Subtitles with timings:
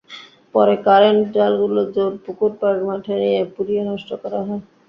[0.55, 4.61] পরে কারেন্ট জালগুলো জোড় পুকুরপাড় মাঠে নিয়ে পুড়িয়ে নষ্ট করা হয়।